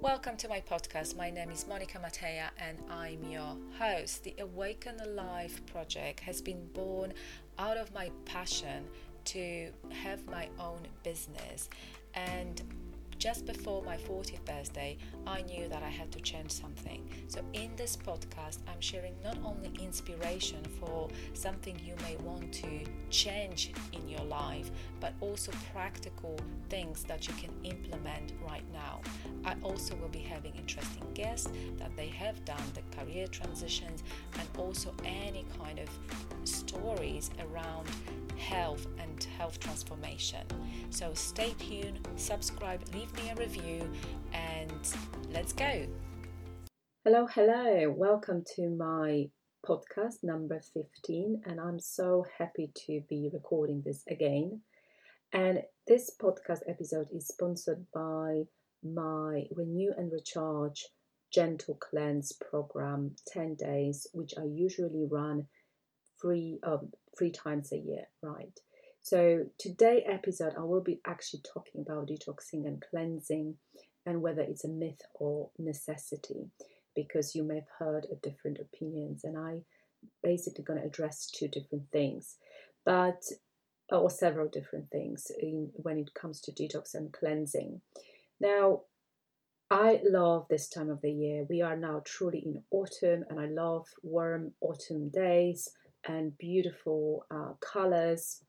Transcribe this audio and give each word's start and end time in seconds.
Welcome 0.00 0.36
to 0.36 0.48
my 0.48 0.60
podcast. 0.60 1.16
My 1.16 1.28
name 1.28 1.50
is 1.50 1.64
Monika 1.64 2.00
Mateja 2.00 2.50
and 2.60 2.78
I'm 2.88 3.20
your 3.24 3.56
host. 3.80 4.22
The 4.22 4.32
Awaken 4.38 4.96
Life 5.16 5.66
project 5.66 6.20
has 6.20 6.40
been 6.40 6.68
born 6.72 7.12
out 7.58 7.76
of 7.76 7.92
my 7.92 8.12
passion 8.24 8.84
to 9.24 9.72
have 9.90 10.24
my 10.26 10.50
own 10.60 10.78
business 11.02 11.68
and 12.14 12.62
just 13.18 13.46
before 13.46 13.82
my 13.82 13.96
40th 13.96 14.44
birthday, 14.44 14.96
I 15.26 15.42
knew 15.42 15.68
that 15.68 15.82
I 15.82 15.88
had 15.88 16.12
to 16.12 16.20
change 16.20 16.52
something. 16.52 17.08
So, 17.26 17.40
in 17.52 17.74
this 17.76 17.96
podcast, 17.96 18.58
I'm 18.68 18.80
sharing 18.80 19.14
not 19.24 19.38
only 19.44 19.70
inspiration 19.80 20.62
for 20.80 21.08
something 21.34 21.78
you 21.84 21.94
may 22.02 22.16
want 22.16 22.52
to 22.54 22.84
change 23.10 23.72
in 23.92 24.08
your 24.08 24.22
life, 24.22 24.70
but 25.00 25.14
also 25.20 25.52
practical 25.72 26.38
things 26.68 27.04
that 27.04 27.26
you 27.26 27.34
can 27.34 27.50
implement 27.64 28.32
right 28.46 28.64
now. 28.72 29.00
I 29.44 29.56
also 29.62 29.96
will 29.96 30.08
be 30.08 30.20
having 30.20 30.54
interesting 30.54 31.04
guests 31.14 31.50
that 31.78 31.96
they 31.96 32.08
have 32.08 32.44
done 32.44 32.62
the 32.74 32.96
career 32.96 33.26
transitions 33.26 34.02
and 34.38 34.48
also 34.56 34.94
any 35.04 35.44
kind 35.58 35.80
of 35.80 35.88
stories 36.44 37.30
around 37.40 37.88
health 38.38 38.86
and 38.98 39.22
health 39.36 39.60
transformation. 39.60 40.46
So 40.90 41.12
stay 41.14 41.54
tuned, 41.58 42.06
subscribe, 42.16 42.82
leave 42.94 43.12
me 43.14 43.30
a 43.30 43.34
review, 43.34 43.90
and 44.32 44.88
let's 45.32 45.52
go. 45.52 45.86
Hello, 47.04 47.26
hello. 47.26 47.90
Welcome 47.90 48.44
to 48.56 48.70
my 48.70 49.28
podcast 49.66 50.22
number 50.22 50.60
15, 50.74 51.42
and 51.46 51.60
I'm 51.60 51.78
so 51.78 52.24
happy 52.38 52.70
to 52.86 53.02
be 53.08 53.30
recording 53.32 53.82
this 53.84 54.02
again. 54.08 54.60
And 55.32 55.62
this 55.86 56.10
podcast 56.20 56.60
episode 56.68 57.08
is 57.12 57.28
sponsored 57.28 57.84
by 57.92 58.44
my 58.82 59.44
Renew 59.54 59.92
and 59.96 60.10
Recharge 60.12 60.86
Gentle 61.32 61.74
Cleanse 61.74 62.32
program 62.32 63.14
10 63.26 63.56
days, 63.56 64.06
which 64.12 64.32
I 64.38 64.44
usually 64.44 65.06
run 65.10 65.46
three 66.20 66.58
um, 66.62 66.92
three 67.16 67.30
times 67.30 67.72
a 67.72 67.78
year, 67.78 68.04
right? 68.22 68.58
So 69.02 69.46
today 69.58 70.04
episode 70.06 70.54
I 70.58 70.62
will 70.64 70.82
be 70.82 71.00
actually 71.06 71.42
talking 71.42 71.80
about 71.80 72.08
detoxing 72.08 72.66
and 72.66 72.82
cleansing 72.90 73.54
and 74.04 74.20
whether 74.20 74.42
it's 74.42 74.64
a 74.64 74.68
myth 74.68 75.00
or 75.14 75.50
necessity 75.58 76.50
because 76.94 77.34
you 77.34 77.42
may 77.42 77.56
have 77.56 77.70
heard 77.78 78.06
of 78.10 78.20
different 78.22 78.58
opinions 78.58 79.24
and 79.24 79.38
I 79.38 79.62
basically 80.22 80.64
going 80.64 80.80
to 80.80 80.86
address 80.86 81.30
two 81.30 81.48
different 81.48 81.90
things 81.90 82.36
but 82.84 83.22
or 83.90 84.10
several 84.10 84.48
different 84.48 84.90
things 84.90 85.30
in, 85.40 85.70
when 85.76 85.98
it 85.98 86.12
comes 86.14 86.40
to 86.42 86.52
detox 86.52 86.94
and 86.94 87.12
cleansing. 87.12 87.80
Now 88.40 88.82
I 89.70 90.00
love 90.04 90.46
this 90.48 90.68
time 90.68 90.90
of 90.90 91.00
the 91.00 91.10
year. 91.10 91.46
We 91.48 91.62
are 91.62 91.76
now 91.76 92.02
truly 92.04 92.38
in 92.38 92.62
autumn 92.70 93.24
and 93.30 93.40
I 93.40 93.46
love 93.46 93.86
warm 94.02 94.52
autumn 94.60 95.08
days 95.08 95.70
and 96.06 96.36
beautiful 96.38 97.26
uh, 97.30 97.52
colors. 97.60 98.42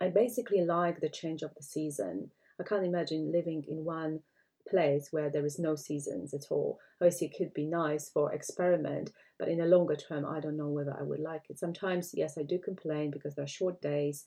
I 0.00 0.08
basically 0.08 0.62
like 0.62 1.00
the 1.00 1.08
change 1.08 1.42
of 1.42 1.54
the 1.54 1.62
season. 1.62 2.30
I 2.60 2.64
can't 2.64 2.84
imagine 2.84 3.32
living 3.32 3.64
in 3.68 3.84
one 3.84 4.20
place 4.68 5.08
where 5.10 5.30
there 5.30 5.44
is 5.44 5.58
no 5.58 5.74
seasons 5.74 6.32
at 6.34 6.46
all. 6.50 6.78
Obviously, 7.00 7.28
it 7.28 7.36
could 7.36 7.52
be 7.52 7.66
nice 7.66 8.08
for 8.08 8.32
experiment, 8.32 9.12
but 9.38 9.48
in 9.48 9.60
a 9.60 9.66
longer 9.66 9.96
term, 9.96 10.24
I 10.24 10.40
don't 10.40 10.56
know 10.56 10.68
whether 10.68 10.96
I 10.98 11.02
would 11.02 11.20
like 11.20 11.42
it. 11.48 11.58
Sometimes, 11.58 12.12
yes, 12.14 12.38
I 12.38 12.42
do 12.42 12.58
complain 12.58 13.10
because 13.10 13.34
there 13.34 13.44
are 13.44 13.48
short 13.48 13.80
days, 13.82 14.24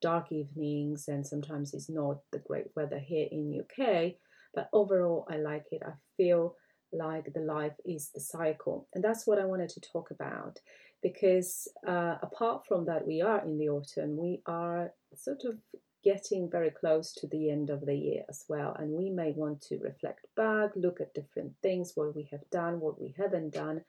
dark 0.00 0.30
evenings, 0.30 1.08
and 1.08 1.26
sometimes 1.26 1.74
it's 1.74 1.90
not 1.90 2.18
the 2.32 2.38
great 2.38 2.66
weather 2.76 2.98
here 2.98 3.26
in 3.30 3.60
UK. 3.60 4.14
But 4.54 4.68
overall, 4.72 5.26
I 5.30 5.36
like 5.36 5.66
it. 5.70 5.82
I 5.84 5.92
feel 6.16 6.56
like 6.92 7.32
the 7.32 7.40
life 7.40 7.74
is 7.84 8.10
the 8.10 8.20
cycle, 8.20 8.88
and 8.94 9.02
that's 9.02 9.26
what 9.26 9.38
I 9.38 9.44
wanted 9.44 9.70
to 9.70 9.80
talk 9.80 10.10
about 10.10 10.58
because 11.02 11.68
uh, 11.86 12.16
apart 12.22 12.66
from 12.66 12.84
that, 12.86 13.06
we 13.06 13.22
are 13.22 13.42
in 13.44 13.58
the 13.58 13.68
autumn, 13.68 14.16
we 14.16 14.40
are 14.46 14.92
sort 15.14 15.44
of 15.44 15.56
getting 16.02 16.50
very 16.50 16.70
close 16.70 17.12
to 17.12 17.26
the 17.26 17.50
end 17.50 17.70
of 17.70 17.84
the 17.84 17.94
year 17.94 18.22
as 18.28 18.44
well. 18.48 18.74
And 18.78 18.90
we 18.90 19.10
may 19.10 19.32
want 19.32 19.60
to 19.62 19.78
reflect 19.78 20.26
back, 20.36 20.70
look 20.74 21.00
at 21.00 21.14
different 21.14 21.52
things, 21.62 21.92
what 21.94 22.16
we 22.16 22.28
have 22.30 22.48
done, 22.50 22.80
what 22.80 23.00
we 23.00 23.14
haven't 23.18 23.52
done, 23.52 23.82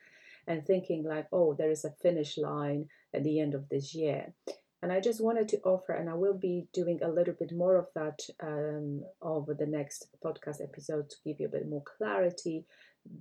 and 0.47 0.65
thinking 0.65 1.03
like, 1.03 1.27
oh, 1.31 1.53
there 1.53 1.71
is 1.71 1.85
a 1.85 1.95
finish 2.01 2.37
line 2.37 2.87
at 3.13 3.23
the 3.23 3.39
end 3.39 3.53
of 3.53 3.69
this 3.69 3.93
year. 3.93 4.33
And 4.83 4.91
I 4.91 4.99
just 4.99 5.21
wanted 5.21 5.47
to 5.49 5.61
offer, 5.61 5.93
and 5.93 6.09
I 6.09 6.15
will 6.15 6.33
be 6.33 6.65
doing 6.73 6.99
a 7.03 7.07
little 7.07 7.35
bit 7.35 7.51
more 7.51 7.75
of 7.75 7.85
that 7.93 8.19
um, 8.41 9.03
over 9.21 9.53
the 9.53 9.67
next 9.67 10.07
podcast 10.25 10.61
episode 10.61 11.07
to 11.11 11.17
give 11.23 11.39
you 11.39 11.45
a 11.45 11.51
bit 11.51 11.69
more 11.69 11.83
clarity 11.97 12.65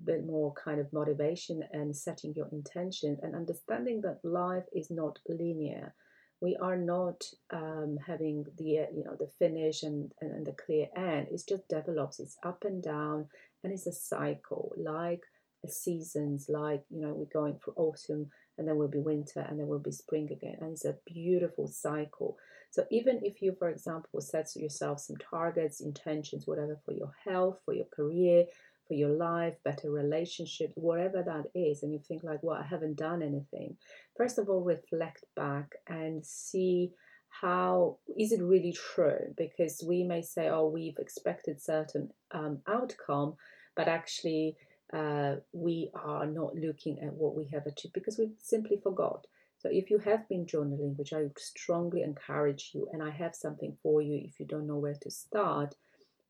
bit 0.05 0.25
more 0.25 0.53
kind 0.55 0.81
of 0.81 0.93
motivation 0.93 1.63
and 1.73 1.95
setting 1.95 2.35
your 2.35 2.49
intention 2.53 3.19
and 3.23 3.35
understanding 3.35 4.01
that 4.03 4.25
life 4.25 4.65
is 4.75 4.91
not 4.91 5.19
linear. 5.29 5.95
We 6.41 6.57
are 6.57 6.77
not 6.77 7.23
um, 7.53 7.99
having 8.07 8.47
the 8.57 8.65
you 8.65 9.05
know 9.05 9.17
the 9.19 9.31
finish 9.39 9.83
and, 9.83 10.11
and, 10.21 10.33
and 10.33 10.47
the 10.47 10.53
clear 10.53 10.87
end. 10.97 11.29
It 11.31 11.43
just 11.47 11.69
develops. 11.69 12.19
It's 12.19 12.39
up 12.45 12.65
and 12.65 12.83
down 12.83 13.27
and 13.63 13.73
it's 13.73 13.87
a 13.87 13.93
cycle 13.93 14.73
like 14.79 15.23
seasons 15.69 16.47
like 16.49 16.83
you 16.89 17.03
know 17.03 17.13
we're 17.13 17.41
going 17.41 17.59
through 17.59 17.75
autumn 17.77 18.31
and 18.57 18.67
then 18.67 18.77
will 18.77 18.89
be 18.89 18.99
winter 18.99 19.45
and 19.49 19.61
then 19.61 19.67
will 19.67 19.79
be 19.79 19.93
spring 19.93 20.31
again. 20.33 20.57
And 20.61 20.73
it's 20.73 20.85
a 20.85 20.97
beautiful 21.07 21.69
cycle. 21.69 22.37
So 22.71 22.85
even 22.91 23.21
if 23.23 23.43
you 23.43 23.55
for 23.59 23.69
example 23.69 24.21
set 24.21 24.49
yourself 24.57 25.01
some 25.01 25.17
targets 25.17 25.81
intentions 25.81 26.47
whatever 26.47 26.79
for 26.85 26.93
your 26.93 27.13
health 27.25 27.59
for 27.65 27.75
your 27.75 27.87
career 27.95 28.45
for 28.91 28.95
your 28.95 29.11
life, 29.11 29.55
better 29.65 29.89
relationships, 29.89 30.73
whatever 30.75 31.23
that 31.23 31.45
is, 31.55 31.85
and 31.85 31.93
you 31.93 32.01
think 32.01 32.25
like, 32.25 32.43
well, 32.43 32.59
I 32.61 32.67
haven't 32.67 32.97
done 32.97 33.23
anything. 33.23 33.77
First 34.17 34.37
of 34.37 34.49
all, 34.49 34.65
reflect 34.65 35.25
back 35.37 35.77
and 35.87 36.27
see 36.27 36.91
how 37.29 37.99
is 38.19 38.33
it 38.33 38.43
really 38.43 38.73
true 38.73 39.33
because 39.37 39.85
we 39.87 40.03
may 40.03 40.21
say 40.21 40.49
oh 40.49 40.67
we've 40.67 40.99
expected 40.99 41.63
certain 41.63 42.11
um, 42.33 42.59
outcome 42.67 43.35
but 43.77 43.87
actually 43.87 44.57
uh, 44.93 45.37
we 45.53 45.89
are 45.95 46.27
not 46.27 46.57
looking 46.57 46.99
at 46.99 47.13
what 47.13 47.37
we 47.37 47.47
have 47.53 47.65
achieved 47.67 47.95
because 47.95 48.19
we 48.19 48.33
simply 48.43 48.81
forgot 48.83 49.29
so 49.59 49.69
if 49.71 49.91
you 49.91 49.99
have 49.99 50.29
been 50.29 50.45
journaling 50.45 50.97
which 50.97 51.13
i 51.13 51.23
strongly 51.39 52.03
encourage 52.03 52.73
you 52.75 52.89
and 52.93 53.01
i 53.01 53.11
have 53.11 53.37
something 53.37 53.77
for 53.81 54.03
you 54.03 54.21
if 54.25 54.41
you 54.41 54.47
don't 54.47 54.67
know 54.67 54.79
where 54.79 54.99
to 55.01 55.09
start 55.09 55.77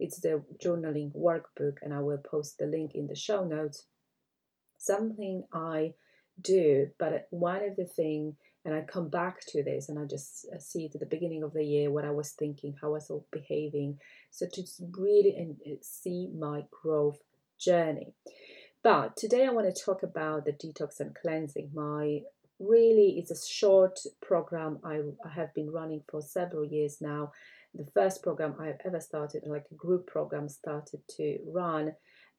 it's 0.01 0.21
the 0.21 0.43
journaling 0.63 1.13
workbook, 1.13 1.77
and 1.83 1.95
I 1.95 2.01
will 2.01 2.19
post 2.19 2.59
the 2.59 2.67
link 2.67 2.95
in 2.95 3.07
the 3.07 3.15
show 3.15 3.45
notes. 3.45 3.85
Something 4.79 5.45
I 5.53 5.95
do, 6.41 6.89
but 6.99 7.29
one 7.31 7.63
of 7.63 7.77
the 7.77 7.85
thing, 7.85 8.37
and 8.65 8.75
I 8.75 8.83
come 8.83 9.09
back 9.09 9.41
to 9.49 9.63
this, 9.63 9.89
and 9.89 9.99
I 9.99 10.05
just 10.05 10.47
uh, 10.55 10.59
see 10.59 10.87
it 10.87 10.95
at 10.95 11.01
the 11.01 11.07
beginning 11.07 11.43
of 11.43 11.53
the 11.53 11.65
year 11.65 11.91
what 11.91 12.05
I 12.05 12.11
was 12.11 12.33
thinking, 12.33 12.75
how 12.81 12.89
I 12.89 12.93
was 12.93 13.11
all 13.11 13.27
behaving, 13.31 13.99
so 14.31 14.47
to 14.53 14.63
really 14.97 15.57
uh, 15.67 15.75
see 15.83 16.31
my 16.37 16.65
growth 16.71 17.21
journey. 17.59 18.15
But 18.83 19.17
today 19.17 19.47
I 19.47 19.53
want 19.53 19.75
to 19.75 19.85
talk 19.85 20.03
about 20.03 20.47
the 20.47 20.53
detox 20.53 21.01
and 21.01 21.15
cleansing. 21.15 21.71
My 21.75 22.23
really 22.59 23.19
it's 23.19 23.31
a 23.31 23.47
short 23.47 23.99
program 24.21 24.79
I, 24.85 25.01
I 25.25 25.31
have 25.35 25.53
been 25.55 25.71
running 25.71 26.03
for 26.09 26.21
several 26.21 26.65
years 26.65 27.01
now 27.01 27.33
the 27.75 27.87
first 27.95 28.23
program 28.23 28.57
I've 28.61 28.81
ever 28.85 29.01
started, 29.01 29.43
like 29.47 29.67
a 29.71 29.75
group 29.75 30.07
program, 30.07 30.49
started 30.49 31.01
to 31.17 31.39
run. 31.47 31.93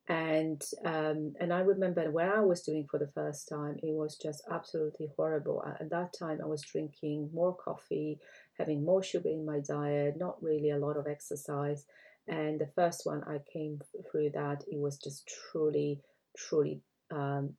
And 0.08 0.62
um, 0.84 1.34
and 1.40 1.54
I 1.54 1.60
remember 1.60 2.10
when 2.12 2.28
I 2.28 2.42
was 2.42 2.64
doing 2.64 2.88
for 2.90 3.00
the 3.00 3.12
first 3.14 3.48
time, 3.48 3.78
it 3.78 3.94
was 3.94 4.18
just 4.18 4.44
absolutely 4.52 5.10
horrible. 5.16 5.64
At 5.80 5.90
that 5.92 6.14
time, 6.18 6.40
I 6.44 6.48
was 6.48 6.64
drinking 6.64 7.30
more 7.34 7.56
coffee, 7.56 8.20
having 8.58 8.84
more 8.84 9.04
sugar 9.04 9.30
in 9.30 9.46
my 9.46 9.60
diet, 9.60 10.16
not 10.18 10.42
really 10.42 10.72
a 10.72 10.78
lot 10.78 10.98
of 10.98 11.08
exercise. 11.08 11.86
And 12.28 12.60
the 12.60 12.70
first 12.76 13.02
one 13.06 13.24
I 13.24 13.40
came 13.52 13.80
through 14.12 14.32
that, 14.32 14.64
it 14.68 14.80
was 14.80 14.98
just 14.98 15.30
truly, 15.52 16.02
truly 16.36 16.82
um, 17.12 17.54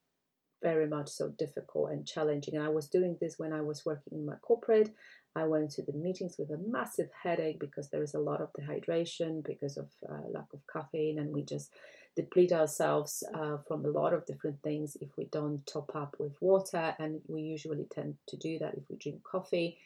very 0.62 0.88
much 0.88 1.08
so 1.08 1.28
difficult 1.38 1.90
and 1.90 2.06
challenging. 2.06 2.56
And 2.56 2.64
I 2.64 2.68
was 2.68 2.88
doing 2.88 3.16
this 3.20 3.38
when 3.38 3.52
I 3.52 3.60
was 3.60 3.84
working 3.84 4.18
in 4.18 4.26
my 4.26 4.36
corporate. 4.36 4.90
I 5.34 5.44
went 5.44 5.70
to 5.72 5.82
the 5.82 5.92
meetings 5.92 6.36
with 6.38 6.50
a 6.50 6.58
massive 6.58 7.08
headache 7.22 7.58
because 7.58 7.88
there 7.88 8.02
is 8.02 8.14
a 8.14 8.20
lot 8.20 8.40
of 8.40 8.50
dehydration 8.52 9.42
because 9.44 9.76
of 9.76 9.88
uh, 10.08 10.28
lack 10.30 10.52
of 10.52 10.60
caffeine, 10.70 11.18
and 11.18 11.32
we 11.32 11.42
just 11.42 11.70
deplete 12.14 12.52
ourselves 12.52 13.24
uh, 13.34 13.56
from 13.66 13.84
a 13.84 13.88
lot 13.88 14.12
of 14.12 14.26
different 14.26 14.60
things 14.62 14.96
if 15.00 15.08
we 15.16 15.24
don't 15.26 15.66
top 15.66 15.90
up 15.94 16.16
with 16.18 16.32
water. 16.40 16.94
And 16.98 17.22
we 17.28 17.40
usually 17.40 17.86
tend 17.90 18.16
to 18.28 18.36
do 18.36 18.58
that 18.58 18.74
if 18.74 18.82
we 18.90 18.96
drink 18.96 19.22
coffee, 19.24 19.78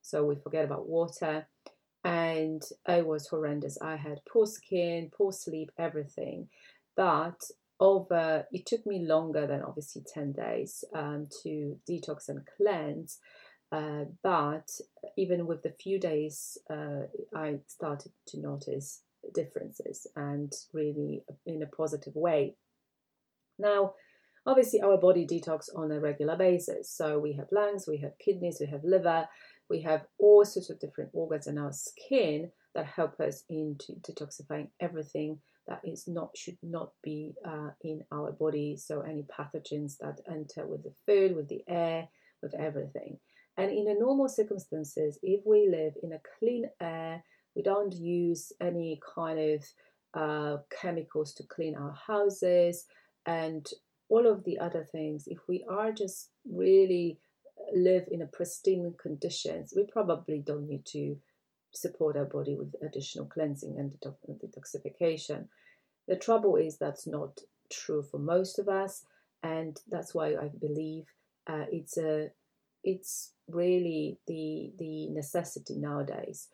so 0.00 0.24
we 0.24 0.36
forget 0.36 0.64
about 0.64 0.88
water. 0.88 1.46
And 2.04 2.62
it 2.88 3.06
was 3.06 3.26
horrendous. 3.26 3.78
I 3.82 3.96
had 3.96 4.20
poor 4.30 4.46
skin, 4.46 5.10
poor 5.14 5.32
sleep, 5.32 5.72
everything. 5.76 6.48
But 6.96 7.42
over, 7.80 8.46
it 8.52 8.64
took 8.64 8.86
me 8.86 9.04
longer 9.04 9.46
than 9.46 9.62
obviously 9.62 10.02
10 10.14 10.32
days 10.32 10.84
um, 10.94 11.28
to 11.42 11.78
detox 11.86 12.28
and 12.28 12.46
cleanse 12.56 13.18
uh, 13.72 14.04
but 14.22 14.70
even 15.16 15.46
with 15.46 15.62
the 15.62 15.70
few 15.70 15.98
days, 15.98 16.58
uh, 16.70 17.06
I 17.34 17.58
started 17.66 18.12
to 18.28 18.40
notice 18.40 19.02
differences 19.34 20.06
and 20.14 20.52
really 20.72 21.24
in 21.46 21.62
a 21.62 21.66
positive 21.66 22.14
way. 22.14 22.54
Now, 23.58 23.94
obviously, 24.46 24.80
our 24.80 24.98
body 24.98 25.26
detox 25.26 25.68
on 25.74 25.90
a 25.90 26.00
regular 26.00 26.36
basis. 26.36 26.90
So 26.90 27.18
we 27.18 27.32
have 27.34 27.48
lungs, 27.50 27.86
we 27.88 27.98
have 27.98 28.18
kidneys, 28.18 28.58
we 28.60 28.66
have 28.66 28.84
liver, 28.84 29.28
we 29.68 29.82
have 29.82 30.06
all 30.18 30.44
sorts 30.44 30.70
of 30.70 30.78
different 30.78 31.10
organs 31.12 31.48
in 31.48 31.58
our 31.58 31.72
skin 31.72 32.50
that 32.74 32.86
help 32.86 33.18
us 33.20 33.42
into 33.48 33.94
detoxifying 33.94 34.68
everything 34.80 35.38
that 35.66 35.80
is 35.82 36.06
not 36.06 36.30
should 36.36 36.58
not 36.62 36.92
be 37.02 37.34
uh, 37.44 37.70
in 37.82 38.04
our 38.12 38.30
body. 38.30 38.76
So 38.76 39.00
any 39.00 39.24
pathogens 39.24 39.98
that 39.98 40.20
enter 40.30 40.64
with 40.66 40.84
the 40.84 40.92
food, 41.06 41.34
with 41.34 41.48
the 41.48 41.64
air, 41.66 42.06
with 42.42 42.54
everything. 42.54 43.18
And 43.56 43.70
in 43.70 43.88
a 43.88 43.98
normal 43.98 44.28
circumstances, 44.28 45.18
if 45.22 45.40
we 45.46 45.68
live 45.68 45.94
in 46.02 46.12
a 46.12 46.20
clean 46.38 46.68
air, 46.80 47.22
we 47.54 47.62
don't 47.62 47.94
use 47.94 48.52
any 48.60 49.00
kind 49.14 49.38
of 49.38 49.64
uh, 50.14 50.58
chemicals 50.80 51.32
to 51.34 51.42
clean 51.44 51.74
our 51.74 51.92
houses 52.06 52.86
and 53.24 53.66
all 54.08 54.26
of 54.26 54.44
the 54.44 54.58
other 54.58 54.86
things. 54.92 55.26
If 55.26 55.38
we 55.48 55.64
are 55.68 55.90
just 55.90 56.30
really 56.50 57.18
live 57.74 58.04
in 58.10 58.22
a 58.22 58.26
pristine 58.26 58.94
conditions, 59.00 59.72
we 59.74 59.84
probably 59.84 60.38
don't 60.38 60.68
need 60.68 60.84
to 60.86 61.16
support 61.72 62.16
our 62.16 62.24
body 62.24 62.54
with 62.56 62.74
additional 62.82 63.26
cleansing 63.26 63.76
and 63.78 63.92
detoxification. 64.00 65.48
The 66.08 66.16
trouble 66.16 66.56
is 66.56 66.78
that's 66.78 67.06
not 67.06 67.40
true 67.70 68.02
for 68.02 68.18
most 68.18 68.58
of 68.58 68.68
us, 68.68 69.04
and 69.42 69.78
that's 69.88 70.14
why 70.14 70.34
I 70.36 70.48
believe 70.60 71.04
uh, 71.46 71.64
it's 71.70 71.96
a 71.98 72.30
it's 72.86 73.32
really 73.48 74.18
the 74.26 74.72
the 74.78 75.08
necessity 75.08 75.74
nowadays. 75.76 76.48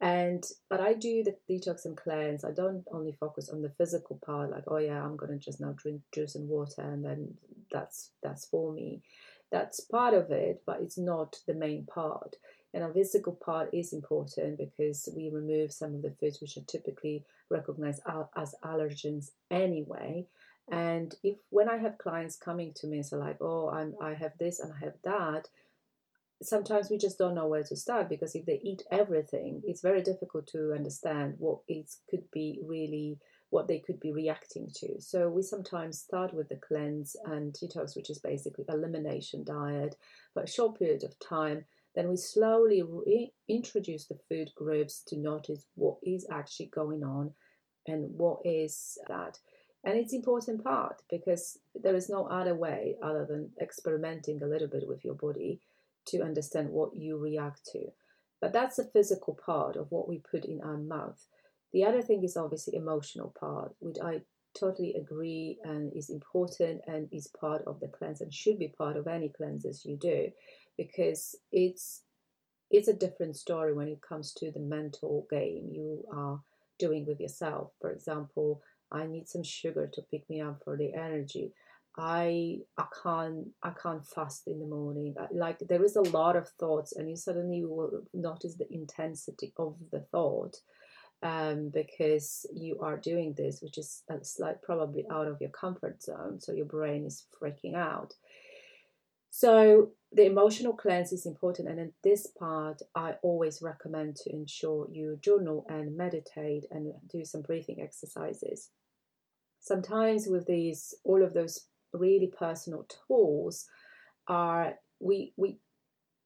And 0.00 0.44
but 0.70 0.80
I 0.80 0.94
do 0.94 1.24
the 1.24 1.34
detox 1.50 1.84
and 1.84 1.96
cleanse. 1.96 2.44
I 2.44 2.52
don't 2.52 2.84
only 2.92 3.12
focus 3.18 3.48
on 3.48 3.62
the 3.62 3.70
physical 3.70 4.20
part, 4.24 4.50
like 4.50 4.64
oh 4.68 4.76
yeah, 4.78 5.02
I'm 5.02 5.16
gonna 5.16 5.38
just 5.38 5.60
now 5.60 5.74
drink 5.76 6.02
juice 6.14 6.36
and 6.36 6.48
water, 6.48 6.82
and 6.82 7.04
then 7.04 7.34
that's 7.72 8.10
that's 8.22 8.46
for 8.46 8.72
me. 8.72 9.02
That's 9.50 9.80
part 9.80 10.14
of 10.14 10.30
it, 10.30 10.62
but 10.66 10.80
it's 10.82 10.98
not 10.98 11.36
the 11.46 11.54
main 11.54 11.86
part. 11.86 12.36
And 12.74 12.84
our 12.84 12.92
physical 12.92 13.32
part 13.32 13.70
is 13.72 13.94
important 13.94 14.58
because 14.58 15.08
we 15.16 15.30
remove 15.30 15.72
some 15.72 15.94
of 15.94 16.02
the 16.02 16.14
foods 16.20 16.40
which 16.40 16.58
are 16.58 16.66
typically 16.68 17.24
recognized 17.50 18.02
as 18.36 18.54
allergens 18.62 19.30
anyway. 19.50 20.26
And 20.70 21.14
if 21.22 21.38
when 21.48 21.68
I 21.68 21.78
have 21.78 21.96
clients 21.96 22.36
coming 22.36 22.74
to 22.74 22.86
me, 22.86 23.02
so 23.02 23.16
like, 23.16 23.38
oh, 23.40 23.70
I'm 23.70 23.94
I 24.02 24.14
have 24.14 24.36
this 24.38 24.60
and 24.60 24.72
I 24.72 24.84
have 24.84 24.94
that, 25.02 25.48
sometimes 26.42 26.88
we 26.90 26.98
just 26.98 27.18
don't 27.18 27.34
know 27.34 27.48
where 27.48 27.64
to 27.64 27.76
start 27.76 28.08
because 28.08 28.34
if 28.34 28.46
they 28.46 28.60
eat 28.62 28.82
everything, 28.92 29.62
it's 29.64 29.82
very 29.82 30.02
difficult 30.02 30.46
to 30.48 30.72
understand 30.72 31.34
what 31.38 31.58
it 31.68 31.90
could 32.08 32.30
be 32.32 32.60
really 32.64 33.18
what 33.50 33.66
they 33.66 33.78
could 33.78 33.98
be 33.98 34.12
reacting 34.12 34.68
to. 34.74 35.00
So 35.00 35.30
we 35.30 35.42
sometimes 35.42 35.98
start 35.98 36.34
with 36.34 36.50
the 36.50 36.56
cleanse 36.56 37.16
and 37.24 37.52
detox, 37.54 37.96
which 37.96 38.10
is 38.10 38.18
basically 38.18 38.66
elimination 38.68 39.42
diet 39.42 39.96
for 40.34 40.42
a 40.42 40.48
short 40.48 40.78
period 40.78 41.02
of 41.02 41.18
time. 41.18 41.64
Then 41.94 42.10
we 42.10 42.16
slowly 42.16 42.82
re- 42.82 43.32
introduce 43.48 44.06
the 44.06 44.18
food 44.28 44.50
groups 44.54 45.02
to 45.08 45.16
notice 45.16 45.64
what 45.76 45.96
is 46.02 46.26
actually 46.30 46.66
going 46.66 47.02
on 47.02 47.32
and 47.86 48.10
what 48.18 48.40
is 48.44 48.98
that. 49.08 49.38
And 49.82 49.96
it's 49.96 50.12
important 50.12 50.62
part 50.62 51.00
because 51.10 51.58
there 51.74 51.96
is 51.96 52.10
no 52.10 52.26
other 52.26 52.54
way 52.54 52.96
other 53.02 53.24
than 53.24 53.50
experimenting 53.62 54.42
a 54.42 54.46
little 54.46 54.68
bit 54.68 54.86
with 54.86 55.04
your 55.04 55.14
body 55.14 55.60
to 56.08 56.22
understand 56.22 56.70
what 56.70 56.96
you 56.96 57.16
react 57.16 57.64
to. 57.72 57.86
But 58.40 58.52
that's 58.52 58.76
the 58.76 58.90
physical 58.92 59.38
part 59.44 59.76
of 59.76 59.90
what 59.90 60.08
we 60.08 60.22
put 60.30 60.44
in 60.44 60.60
our 60.60 60.76
mouth. 60.76 61.26
The 61.72 61.84
other 61.84 62.02
thing 62.02 62.22
is 62.24 62.36
obviously 62.36 62.76
emotional 62.76 63.34
part, 63.38 63.74
which 63.80 63.96
I 64.02 64.22
totally 64.58 64.94
agree 64.94 65.58
and 65.64 65.92
is 65.94 66.10
important 66.10 66.80
and 66.86 67.08
is 67.12 67.28
part 67.38 67.62
of 67.66 67.80
the 67.80 67.88
cleanse 67.88 68.20
and 68.20 68.32
should 68.32 68.58
be 68.58 68.68
part 68.68 68.96
of 68.96 69.06
any 69.06 69.28
cleanses 69.28 69.84
you 69.84 69.96
do 69.96 70.30
because 70.76 71.36
it's 71.52 72.02
it's 72.70 72.88
a 72.88 72.94
different 72.94 73.34
story 73.34 73.72
when 73.72 73.88
it 73.88 74.00
comes 74.06 74.32
to 74.34 74.50
the 74.50 74.60
mental 74.60 75.26
game 75.30 75.70
you 75.72 76.04
are 76.12 76.40
doing 76.78 77.06
with 77.06 77.18
yourself. 77.18 77.72
For 77.80 77.90
example, 77.90 78.62
I 78.92 79.06
need 79.06 79.26
some 79.26 79.42
sugar 79.42 79.90
to 79.92 80.02
pick 80.10 80.28
me 80.28 80.42
up 80.42 80.62
for 80.64 80.76
the 80.76 80.92
energy. 80.94 81.52
I 81.98 82.58
I 82.76 82.84
can't 83.02 83.48
I 83.62 83.70
can't 83.70 84.06
fast 84.06 84.46
in 84.46 84.60
the 84.60 84.66
morning. 84.66 85.16
Like 85.32 85.58
there 85.58 85.84
is 85.84 85.96
a 85.96 86.02
lot 86.02 86.36
of 86.36 86.48
thoughts, 86.50 86.92
and 86.92 87.10
you 87.10 87.16
suddenly 87.16 87.64
will 87.64 88.04
notice 88.14 88.54
the 88.54 88.72
intensity 88.72 89.52
of 89.56 89.76
the 89.90 90.00
thought 90.12 90.56
um, 91.22 91.70
because 91.74 92.46
you 92.54 92.78
are 92.80 92.96
doing 92.96 93.34
this, 93.36 93.60
which 93.60 93.78
is 93.78 94.04
a 94.08 94.24
slight 94.24 94.62
probably 94.62 95.06
out 95.10 95.26
of 95.26 95.40
your 95.40 95.50
comfort 95.50 96.00
zone. 96.00 96.40
So 96.40 96.52
your 96.52 96.66
brain 96.66 97.04
is 97.04 97.26
freaking 97.42 97.74
out. 97.74 98.14
So 99.30 99.90
the 100.12 100.24
emotional 100.24 100.74
cleanse 100.74 101.12
is 101.12 101.26
important, 101.26 101.68
and 101.68 101.80
in 101.80 101.92
this 102.04 102.28
part, 102.28 102.80
I 102.94 103.16
always 103.22 103.60
recommend 103.60 104.16
to 104.16 104.32
ensure 104.32 104.88
you 104.90 105.18
journal 105.20 105.66
and 105.68 105.96
meditate 105.96 106.64
and 106.70 106.92
do 107.10 107.24
some 107.24 107.42
breathing 107.42 107.82
exercises. 107.82 108.70
Sometimes 109.60 110.28
with 110.28 110.46
these, 110.46 110.94
all 111.04 111.22
of 111.22 111.34
those 111.34 111.66
really 111.92 112.32
personal 112.38 112.86
tools 113.06 113.66
are 114.26 114.74
we 115.00 115.32
we 115.36 115.58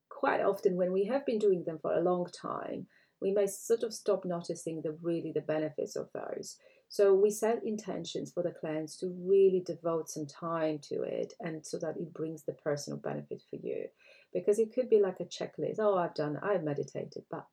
quite 0.09 0.41
often 0.41 0.77
when 0.77 0.93
we 0.93 1.05
have 1.05 1.25
been 1.27 1.39
doing 1.39 1.65
them 1.65 1.79
for 1.81 1.95
a 1.95 2.03
long 2.03 2.27
time 2.27 2.87
we 3.23 3.31
may 3.31 3.47
sort 3.47 3.85
of 3.85 3.95
stop 3.95 4.25
noticing 4.25 4.83
the 4.83 4.97
really 5.01 5.33
the 5.33 5.41
benefits 5.41 5.97
of 5.97 6.09
those. 6.13 6.59
So 6.89 7.15
we 7.15 7.31
set 7.31 7.65
intentions 7.65 8.33
for 8.33 8.43
the 8.43 8.51
clients 8.51 8.99
to 8.99 9.15
really 9.25 9.63
devote 9.65 10.11
some 10.11 10.27
time 10.27 10.81
to 10.91 11.03
it 11.03 11.33
and 11.41 11.65
so 11.65 11.79
that 11.79 11.97
it 11.97 12.13
brings 12.13 12.43
the 12.43 12.53
personal 12.53 12.99
benefit 12.99 13.43
for 13.49 13.57
you. 13.57 13.87
Because 14.35 14.59
it 14.59 14.75
could 14.75 14.91
be 14.91 15.01
like 15.01 15.21
a 15.21 15.25
checklist. 15.25 15.77
Oh, 15.79 15.97
I've 15.97 16.15
done, 16.15 16.39
I've 16.43 16.65
meditated, 16.65 17.23
but 17.31 17.47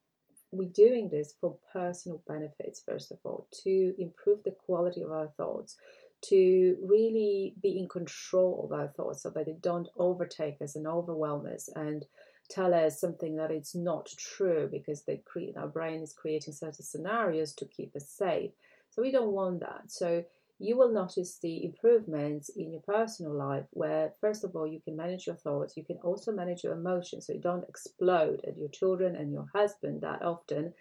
we're 0.52 0.70
doing 0.70 1.10
this 1.10 1.36
for 1.40 1.56
personal 1.72 2.22
benefits, 2.28 2.82
first 2.86 3.12
of 3.12 3.20
all, 3.24 3.48
to 3.64 3.94
improve 4.00 4.44
the 4.44 4.56
quality 4.66 5.04
of 5.04 5.12
our 5.12 5.28
thoughts, 5.38 5.78
to 6.22 6.78
really 6.84 7.54
be 7.62 7.78
in 7.80 7.88
control 7.88 8.64
of 8.66 8.78
our 8.78 8.88
thoughts 8.90 9.24
so 9.24 9.30
that 9.30 9.46
they 9.46 9.56
don't 9.62 9.88
overtake 9.98 10.62
us 10.62 10.76
and 10.76 10.88
overwhelm 10.88 11.46
us 11.46 11.70
and 11.76 12.06
tell 12.50 12.74
us 12.74 13.00
something 13.00 13.36
that 13.36 13.52
it's 13.52 13.76
not 13.76 14.10
true 14.18 14.68
because 14.72 15.04
they 15.04 15.22
create 15.26 15.56
our 15.56 15.68
brain 15.68 16.02
is 16.02 16.14
creating 16.14 16.54
certain 16.54 16.84
scenarios 16.84 17.54
to 17.54 17.66
keep 17.66 17.96
us 17.96 18.10
safe. 18.10 18.52
So 18.90 19.02
we 19.02 19.12
don't 19.12 19.34
want 19.34 19.60
that. 19.60 19.84
So 19.88 20.26
you 20.60 20.78
will 20.78 20.92
notice 20.92 21.40
the 21.42 21.64
improvements 21.64 22.50
in 22.50 22.72
your 22.72 22.82
personal 22.82 23.34
life 23.34 23.64
where 23.72 24.14
first 24.20 24.44
of 24.44 24.56
all 24.56 24.68
you 24.68 24.82
can 24.82 24.96
manage 24.96 25.26
your 25.26 25.38
thoughts 25.38 25.78
you 25.78 25.86
can 25.86 25.98
also 26.04 26.34
manage 26.34 26.64
your 26.64 26.74
emotions 26.74 27.26
so 27.26 27.34
you 27.34 27.40
don't 27.40 27.68
explode 27.70 28.42
at 28.46 28.58
your 28.58 28.68
children 28.68 29.16
and 29.16 29.32
your 29.32 29.48
husband 29.56 30.02
that 30.02 30.22
often 30.22 30.74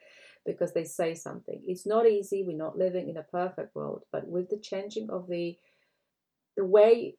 because 0.48 0.72
they 0.72 0.84
say 0.84 1.14
something 1.14 1.60
it's 1.66 1.86
not 1.86 2.06
easy 2.06 2.42
we're 2.42 2.56
not 2.56 2.78
living 2.78 3.08
in 3.08 3.18
a 3.18 3.22
perfect 3.22 3.74
world 3.74 4.02
but 4.10 4.26
with 4.26 4.48
the 4.48 4.58
changing 4.58 5.08
of 5.10 5.28
the 5.28 5.56
the 6.56 6.64
way 6.64 7.14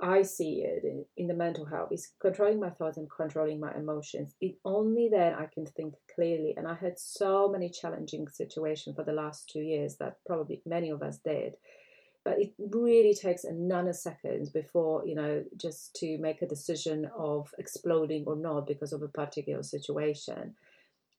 I 0.00 0.22
see 0.22 0.62
it 0.62 0.84
in, 0.84 1.04
in, 1.16 1.26
the 1.26 1.34
mental 1.34 1.64
health 1.64 1.90
is 1.90 2.12
controlling 2.20 2.60
my 2.60 2.70
thoughts 2.70 2.98
and 2.98 3.10
controlling 3.10 3.58
my 3.58 3.74
emotions. 3.74 4.34
It 4.40 4.54
only 4.64 5.08
then 5.08 5.34
I 5.34 5.46
can 5.52 5.66
think 5.66 5.94
clearly. 6.14 6.54
And 6.56 6.68
I 6.68 6.74
had 6.74 7.00
so 7.00 7.48
many 7.48 7.68
challenging 7.68 8.28
situations 8.28 8.94
for 8.94 9.02
the 9.02 9.12
last 9.12 9.50
two 9.52 9.60
years 9.60 9.96
that 9.96 10.18
probably 10.24 10.62
many 10.64 10.90
of 10.90 11.02
us 11.02 11.18
did. 11.24 11.54
But 12.24 12.40
it 12.40 12.52
really 12.58 13.14
takes 13.14 13.42
a 13.44 13.52
nanosecond 13.52 14.52
before, 14.52 15.04
you 15.04 15.16
know, 15.16 15.44
just 15.56 15.94
to 15.96 16.18
make 16.18 16.42
a 16.42 16.46
decision 16.46 17.10
of 17.18 17.52
exploding 17.58 18.24
or 18.26 18.36
not 18.36 18.68
because 18.68 18.92
of 18.92 19.02
a 19.02 19.08
particular 19.08 19.64
situation. 19.64 20.54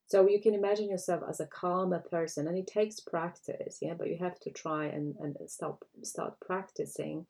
So 0.09 0.27
you 0.27 0.41
can 0.41 0.55
imagine 0.55 0.89
yourself 0.89 1.21
as 1.29 1.39
a 1.39 1.45
calmer 1.45 1.99
person, 1.99 2.47
and 2.47 2.57
it 2.57 2.65
takes 2.65 2.99
practice, 2.99 3.77
yeah. 3.79 3.93
But 3.93 4.09
you 4.09 4.17
have 4.17 4.39
to 4.39 4.49
try 4.49 4.85
and, 4.85 5.15
and 5.19 5.37
start 5.47 5.77
start 6.03 6.33
practicing 6.39 7.27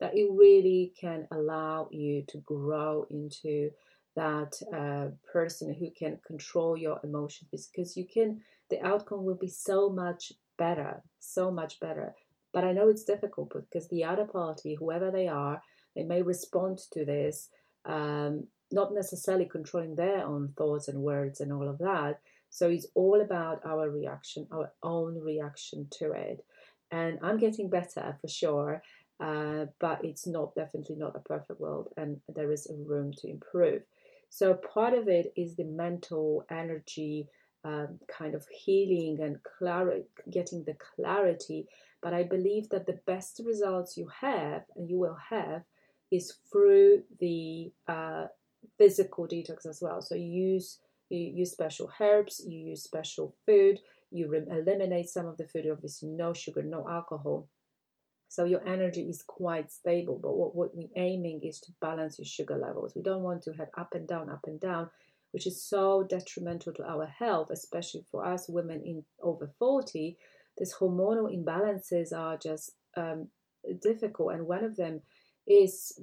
that 0.00 0.16
it 0.16 0.28
really 0.30 0.92
can 0.98 1.28
allow 1.30 1.88
you 1.90 2.24
to 2.28 2.38
grow 2.38 3.06
into 3.10 3.70
that 4.16 4.54
uh, 4.72 5.08
person 5.30 5.74
who 5.74 5.90
can 5.90 6.18
control 6.26 6.76
your 6.76 6.98
emotions 7.04 7.68
because 7.70 7.96
you 7.96 8.06
can 8.06 8.40
the 8.70 8.80
outcome 8.82 9.24
will 9.24 9.34
be 9.36 9.48
so 9.48 9.90
much 9.90 10.32
better 10.56 11.02
so 11.18 11.50
much 11.50 11.80
better 11.80 12.14
but 12.52 12.64
i 12.64 12.72
know 12.72 12.88
it's 12.88 13.04
difficult 13.04 13.52
because 13.52 13.88
the 13.88 14.04
other 14.04 14.24
party 14.24 14.74
whoever 14.74 15.10
they 15.10 15.26
are 15.26 15.60
they 15.96 16.04
may 16.04 16.22
respond 16.22 16.78
to 16.92 17.04
this 17.04 17.48
um, 17.86 18.46
not 18.72 18.94
necessarily 18.94 19.46
controlling 19.46 19.94
their 19.94 20.24
own 20.24 20.52
thoughts 20.56 20.88
and 20.88 20.98
words 20.98 21.40
and 21.40 21.52
all 21.52 21.68
of 21.68 21.78
that 21.78 22.20
so 22.50 22.68
it's 22.68 22.86
all 22.94 23.20
about 23.20 23.60
our 23.64 23.90
reaction 23.90 24.46
our 24.52 24.72
own 24.82 25.18
reaction 25.20 25.86
to 25.90 26.12
it 26.12 26.44
and 26.90 27.18
i'm 27.22 27.38
getting 27.38 27.68
better 27.68 28.16
for 28.20 28.28
sure 28.28 28.82
uh, 29.20 29.66
but 29.78 30.04
it's 30.04 30.26
not 30.26 30.54
definitely 30.54 30.96
not 30.96 31.16
a 31.16 31.20
perfect 31.20 31.60
world, 31.60 31.88
and 31.96 32.20
there 32.34 32.50
is 32.50 32.70
room 32.84 33.12
to 33.12 33.28
improve. 33.28 33.82
So 34.28 34.54
part 34.54 34.94
of 34.94 35.08
it 35.08 35.32
is 35.36 35.54
the 35.54 35.64
mental 35.64 36.44
energy 36.50 37.28
um, 37.64 38.00
kind 38.08 38.34
of 38.34 38.44
healing 38.48 39.20
and 39.22 39.38
clar- 39.58 40.02
getting 40.30 40.64
the 40.64 40.76
clarity. 40.96 41.66
But 42.02 42.12
I 42.12 42.24
believe 42.24 42.68
that 42.70 42.86
the 42.86 42.98
best 43.06 43.40
results 43.44 43.96
you 43.96 44.08
have 44.20 44.62
and 44.76 44.90
you 44.90 44.98
will 44.98 45.16
have 45.30 45.62
is 46.10 46.34
through 46.52 47.04
the 47.20 47.72
uh, 47.88 48.26
physical 48.78 49.26
detox 49.26 49.66
as 49.66 49.80
well. 49.80 50.00
So 50.02 50.14
you 50.14 50.30
use 50.30 50.78
you 51.10 51.32
use 51.34 51.52
special 51.52 51.90
herbs, 52.00 52.42
you 52.46 52.58
use 52.58 52.82
special 52.82 53.36
food, 53.46 53.78
you 54.10 54.28
re- 54.28 54.46
eliminate 54.50 55.08
some 55.08 55.26
of 55.26 55.36
the 55.36 55.46
food, 55.46 55.66
obviously 55.70 56.08
no 56.08 56.32
sugar, 56.32 56.62
no 56.62 56.88
alcohol. 56.88 57.48
So 58.28 58.44
your 58.44 58.66
energy 58.66 59.02
is 59.02 59.22
quite 59.22 59.70
stable. 59.70 60.18
But 60.20 60.36
what, 60.36 60.56
what 60.56 60.74
we're 60.74 60.88
aiming 60.96 61.42
is 61.44 61.60
to 61.60 61.72
balance 61.80 62.18
your 62.18 62.26
sugar 62.26 62.56
levels. 62.56 62.94
We 62.96 63.02
don't 63.02 63.22
want 63.22 63.42
to 63.42 63.52
have 63.52 63.68
up 63.78 63.94
and 63.94 64.08
down, 64.08 64.30
up 64.30 64.40
and 64.46 64.58
down, 64.58 64.90
which 65.32 65.46
is 65.46 65.62
so 65.62 66.04
detrimental 66.08 66.72
to 66.74 66.84
our 66.84 67.06
health, 67.06 67.50
especially 67.50 68.04
for 68.10 68.26
us 68.26 68.48
women 68.48 68.82
in 68.84 69.04
over 69.22 69.52
40. 69.58 70.16
These 70.58 70.74
hormonal 70.74 71.32
imbalances 71.32 72.12
are 72.12 72.36
just 72.36 72.72
um, 72.96 73.28
difficult, 73.82 74.34
and 74.34 74.46
one 74.46 74.64
of 74.64 74.76
them 74.76 75.02
is 75.46 76.00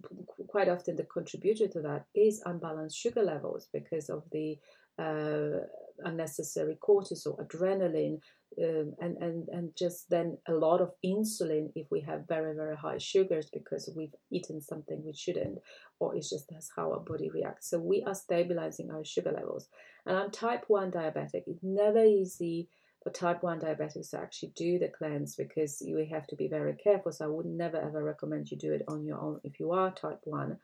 quite 0.48 0.70
often 0.70 0.96
the 0.96 1.04
contributor 1.04 1.68
to 1.68 1.82
that 1.82 2.06
is 2.16 2.42
unbalanced 2.46 2.98
sugar 2.98 3.24
levels 3.24 3.68
because 3.74 4.10
of 4.10 4.24
the 4.32 4.58
uh, 5.00 5.66
unnecessary 6.04 6.78
cortisol, 6.82 7.40
adrenaline, 7.40 8.20
um, 8.62 8.94
and, 9.00 9.18
and, 9.18 9.48
and 9.50 9.70
just 9.78 10.10
then 10.10 10.38
a 10.48 10.54
lot 10.54 10.82
of 10.82 10.92
insulin 11.06 11.72
if 11.74 11.88
we 11.90 12.02
have 12.02 12.28
very, 12.28 12.54
very 12.54 12.76
high 12.76 12.98
sugars 12.98 13.50
because 13.52 13.90
we've 13.96 14.14
eaten 14.30 14.62
something 14.62 15.02
we 15.06 15.14
shouldn't, 15.14 15.60
or 16.00 16.16
it's 16.16 16.30
just 16.30 16.50
that's 16.50 16.70
how 16.76 16.92
our 16.92 17.00
body 17.00 17.30
reacts. 17.30 17.70
So 17.70 17.80
we 17.80 18.04
are 18.04 18.14
stabilizing 18.14 18.92
our 18.92 19.06
sugar 19.06 19.32
levels. 19.32 19.70
And 20.06 20.18
I'm 20.18 20.32
type 20.32 20.66
1 20.68 20.92
diabetic. 20.92 21.44
It's 21.48 21.64
never 21.64 22.04
easy 22.04 22.68
for 23.04 23.10
type 23.10 23.42
1 23.42 23.62
diabetics 23.62 24.14
actually 24.14 24.54
do 24.56 24.78
the 24.78 24.88
cleanse 24.88 25.36
because 25.36 25.82
you 25.82 26.06
have 26.12 26.28
to 26.28 26.36
be 26.36 26.48
very 26.48 26.74
careful. 26.74 27.12
So 27.12 27.26
I 27.26 27.30
would 27.30 27.48
never 27.48 27.78
ever 27.78 28.04
recommend 28.04 28.52
you 28.52 28.58
do 28.58 28.74
it 28.74 28.84
on 28.88 29.06
your 29.06 29.20
own 29.20 29.42
if 29.44 29.60
you 29.60 29.72
are 29.72 29.92
type 29.92 30.22
1. 30.24 30.58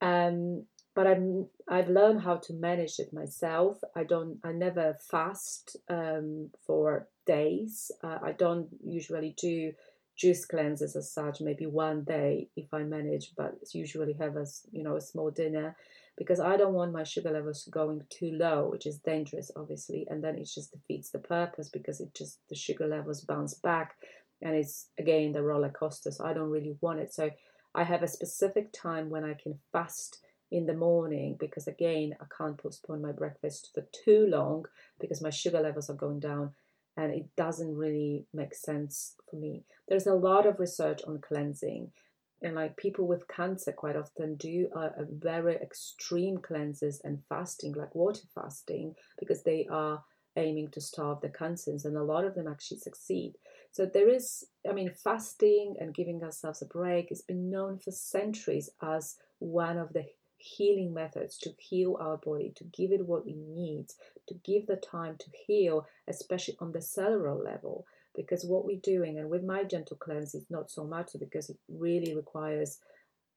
Um, 0.00 0.64
but 0.94 1.06
I'm 1.06 1.46
I've 1.68 1.88
learned 1.88 2.22
how 2.22 2.36
to 2.36 2.54
manage 2.54 2.98
it 2.98 3.12
myself. 3.12 3.78
I 3.94 4.04
don't 4.04 4.38
I 4.42 4.52
never 4.52 4.96
fast 5.10 5.76
um, 5.88 6.50
for 6.66 7.08
days. 7.26 7.90
Uh, 8.02 8.18
I 8.22 8.32
don't 8.32 8.68
usually 8.84 9.34
do 9.38 9.72
juice 10.16 10.44
cleanses 10.44 10.96
as 10.96 11.12
such. 11.12 11.40
Maybe 11.40 11.66
one 11.66 12.04
day 12.04 12.48
if 12.56 12.72
I 12.72 12.82
manage, 12.82 13.32
but 13.36 13.54
usually 13.72 14.14
have 14.14 14.36
a 14.36 14.46
you 14.72 14.82
know 14.82 14.96
a 14.96 15.00
small 15.00 15.30
dinner 15.30 15.76
because 16.16 16.40
I 16.40 16.56
don't 16.56 16.74
want 16.74 16.92
my 16.92 17.04
sugar 17.04 17.30
levels 17.30 17.68
going 17.70 18.02
too 18.10 18.32
low, 18.32 18.68
which 18.70 18.86
is 18.86 18.98
dangerous, 18.98 19.50
obviously, 19.56 20.06
and 20.10 20.22
then 20.22 20.36
it 20.36 20.48
just 20.52 20.72
defeats 20.72 21.10
the 21.10 21.18
purpose 21.18 21.68
because 21.68 22.00
it 22.00 22.14
just 22.14 22.40
the 22.48 22.56
sugar 22.56 22.86
levels 22.86 23.22
bounce 23.22 23.54
back, 23.54 23.94
and 24.42 24.54
it's 24.54 24.88
again 24.98 25.32
the 25.32 25.42
roller 25.42 25.70
coaster. 25.70 26.10
So 26.10 26.24
I 26.24 26.32
don't 26.32 26.50
really 26.50 26.76
want 26.80 27.00
it. 27.00 27.12
So 27.12 27.30
I 27.74 27.84
have 27.84 28.02
a 28.02 28.08
specific 28.08 28.72
time 28.72 29.10
when 29.10 29.24
I 29.24 29.34
can 29.34 29.58
fast 29.72 30.18
in 30.50 30.66
the 30.66 30.74
morning 30.74 31.36
because 31.38 31.68
again 31.68 32.14
I 32.20 32.24
can't 32.36 32.58
postpone 32.58 33.00
my 33.00 33.12
breakfast 33.12 33.70
for 33.72 33.86
too 34.04 34.26
long 34.28 34.64
because 34.98 35.22
my 35.22 35.30
sugar 35.30 35.60
levels 35.60 35.88
are 35.88 35.94
going 35.94 36.18
down 36.18 36.50
and 36.96 37.14
it 37.14 37.26
doesn't 37.36 37.76
really 37.76 38.26
make 38.34 38.54
sense 38.54 39.14
for 39.30 39.36
me. 39.36 39.62
There's 39.88 40.08
a 40.08 40.14
lot 40.14 40.46
of 40.46 40.58
research 40.58 41.02
on 41.06 41.20
cleansing 41.20 41.92
and 42.42 42.54
like 42.54 42.76
people 42.76 43.06
with 43.06 43.28
cancer 43.28 43.72
quite 43.72 43.96
often 43.96 44.34
do 44.36 44.68
a, 44.74 44.80
a 44.80 45.06
very 45.10 45.56
extreme 45.56 46.38
cleanses 46.38 47.00
and 47.04 47.22
fasting 47.28 47.72
like 47.72 47.94
water 47.94 48.22
fasting 48.34 48.94
because 49.18 49.42
they 49.42 49.66
are 49.70 50.02
aiming 50.36 50.70
to 50.70 50.80
starve 50.80 51.20
the 51.20 51.28
cancers 51.28 51.84
and 51.84 51.96
a 51.96 52.02
lot 52.02 52.24
of 52.24 52.34
them 52.34 52.46
actually 52.46 52.78
succeed 52.78 53.34
so 53.72 53.84
there 53.84 54.08
is 54.08 54.44
i 54.68 54.72
mean 54.72 54.90
fasting 54.90 55.74
and 55.80 55.94
giving 55.94 56.22
ourselves 56.22 56.62
a 56.62 56.66
break 56.66 57.08
has 57.08 57.22
been 57.22 57.50
known 57.50 57.78
for 57.78 57.90
centuries 57.90 58.70
as 58.80 59.16
one 59.40 59.76
of 59.76 59.92
the 59.92 60.04
healing 60.40 60.92
methods 60.92 61.36
to 61.38 61.50
heal 61.58 61.96
our 62.00 62.16
body, 62.16 62.52
to 62.56 62.64
give 62.64 62.92
it 62.92 63.06
what 63.06 63.26
it 63.26 63.36
needs, 63.36 63.96
to 64.26 64.34
give 64.42 64.66
the 64.66 64.76
time 64.76 65.16
to 65.18 65.26
heal, 65.46 65.86
especially 66.08 66.56
on 66.60 66.72
the 66.72 66.80
cellular 66.80 67.34
level. 67.34 67.86
Because 68.14 68.44
what 68.44 68.64
we're 68.64 68.80
doing, 68.82 69.18
and 69.18 69.30
with 69.30 69.44
my 69.44 69.64
gentle 69.64 69.96
cleanse, 69.96 70.34
is 70.34 70.46
not 70.50 70.70
so 70.70 70.84
much 70.84 71.10
because 71.18 71.50
it 71.50 71.58
really 71.68 72.14
requires 72.14 72.78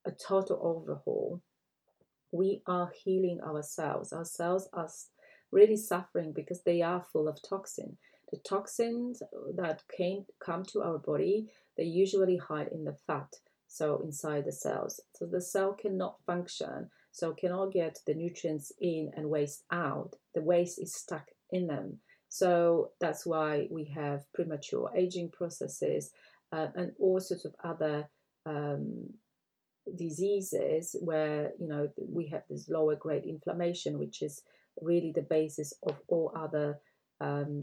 a 0.06 0.12
total 0.12 0.60
overhaul. 0.62 1.42
We 2.32 2.62
are 2.66 2.92
healing 3.04 3.40
ourselves. 3.42 4.12
Our 4.12 4.26
cells 4.26 4.68
are 4.74 4.90
really 5.52 5.78
suffering 5.78 6.34
because 6.34 6.62
they 6.64 6.82
are 6.82 7.06
full 7.14 7.28
of 7.28 7.42
toxin. 7.48 7.98
The 8.32 8.38
toxins 8.38 9.22
uh, 9.22 9.52
that 9.56 9.84
came 9.96 10.26
come 10.44 10.64
to 10.66 10.82
our 10.82 10.98
body, 10.98 11.52
they 11.78 11.84
usually 11.84 12.38
hide 12.38 12.70
in 12.70 12.84
the 12.84 12.98
fat 13.06 13.36
so 13.74 14.00
inside 14.04 14.46
the 14.46 14.52
cells. 14.52 15.00
So 15.16 15.26
the 15.26 15.42
cell 15.42 15.74
cannot 15.74 16.18
function, 16.28 16.92
so 17.12 17.34
cannot 17.34 17.74
get 17.74 17.98
the 18.06 18.14
nutrients 18.14 18.72
in 18.80 19.12
and 19.18 19.32
waste 19.32 19.64
out. 19.72 20.16
The 20.36 20.44
waste 20.44 20.80
is 20.80 20.94
stuck 20.94 21.30
in 21.52 21.66
them. 21.66 22.00
So 22.34 22.90
that's 23.00 23.28
why 23.28 23.68
we 23.70 23.84
have 23.94 24.26
premature 24.34 24.90
aging 24.96 25.30
processes 25.30 26.10
uh, 26.52 26.70
and 26.74 26.92
all 27.00 27.20
sorts 27.20 27.46
of 27.46 27.54
other 27.64 28.10
um, 28.48 29.06
diseases 29.96 30.96
where 31.00 31.52
you 31.60 31.68
know 31.68 31.90
we 31.96 32.30
have 32.30 32.42
this 32.50 32.68
lower 32.68 32.96
grade 32.96 33.26
inflammation, 33.26 34.00
which 34.00 34.24
is 34.24 34.42
really 34.82 35.12
the 35.14 35.28
basis 35.30 35.76
of 35.84 35.96
all 36.08 36.34
other 36.36 36.80
um, 37.22 37.62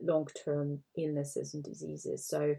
long 0.00 0.28
term 0.44 0.78
illnesses 0.96 1.54
and 1.54 1.64
diseases. 1.64 2.24
So 2.24 2.54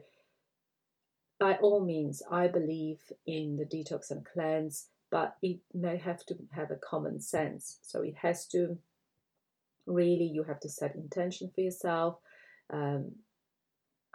by 1.39 1.53
all 1.62 1.79
means, 1.79 2.22
I 2.29 2.50
believe 2.50 3.00
in 3.25 3.55
the 3.55 3.63
detox 3.63 4.12
and 4.12 4.25
cleanse, 4.25 4.88
but 5.10 5.38
it 5.41 5.62
may 5.74 5.96
have 6.00 6.25
to 6.25 6.36
have 6.51 6.69
a 6.69 6.75
common 6.75 7.22
sense. 7.22 7.79
So 7.81 8.01
it 8.01 8.15
has 8.24 8.46
to 8.48 8.77
really, 9.89 10.25
you 10.25 10.43
have 10.43 10.60
to 10.62 10.69
set 10.69 10.96
intention 10.96 11.51
for 11.53 11.62
yourself, 11.62 12.17
um, 12.72 13.12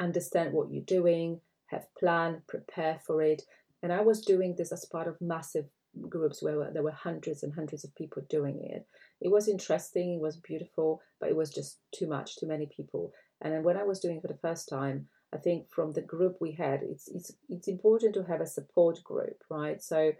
understand 0.00 0.52
what 0.52 0.70
you're 0.70 0.84
doing, 0.84 1.40
have 1.66 1.86
plan, 1.98 2.42
prepare 2.48 3.00
for 3.06 3.22
it. 3.22 3.42
And 3.82 3.92
I 3.92 4.00
was 4.00 4.22
doing 4.22 4.54
this 4.56 4.72
as 4.72 4.86
part 4.86 5.08
of 5.08 5.20
massive 5.20 5.66
groups 6.08 6.42
where 6.42 6.70
there 6.72 6.82
were 6.82 6.92
hundreds 6.92 7.42
and 7.42 7.52
hundreds 7.54 7.84
of 7.84 7.94
people 7.94 8.22
doing 8.28 8.60
it. 8.64 8.86
It 9.20 9.30
was 9.30 9.48
interesting, 9.48 10.14
it 10.14 10.20
was 10.20 10.36
beautiful, 10.36 11.00
but 11.20 11.28
it 11.28 11.36
was 11.36 11.50
just 11.50 11.78
too 11.94 12.06
much, 12.06 12.36
too 12.36 12.46
many 12.46 12.68
people. 12.74 13.12
And 13.40 13.52
then 13.52 13.62
when 13.62 13.76
I 13.76 13.84
was 13.84 14.00
doing 14.00 14.16
it 14.16 14.22
for 14.22 14.28
the 14.28 14.38
first 14.38 14.68
time, 14.68 15.08
I 15.32 15.38
think 15.38 15.66
from 15.70 15.92
the 15.92 16.02
group 16.02 16.36
we 16.40 16.52
had, 16.52 16.80
it's 16.82 17.08
it's 17.08 17.32
it's 17.48 17.66
important 17.68 18.14
to 18.14 18.22
have 18.24 18.40
a 18.40 18.46
support 18.46 19.02
group, 19.02 19.42
right? 19.50 19.82
So 19.82 20.12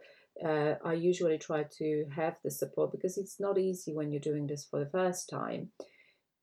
uh, 0.45 0.75
I 0.85 0.95
usually 0.95 1.39
try 1.39 1.65
to 1.79 2.07
have 2.15 2.37
the 2.43 2.51
support 2.51 2.93
because 2.93 3.19
it's 3.19 3.39
not 3.39 3.59
easy 3.59 3.93
when 3.95 4.11
you're 4.11 4.21
doing 4.21 4.47
this 4.47 4.65
for 4.65 4.81
the 4.81 4.91
first 4.91 5.29
time. 5.29 5.71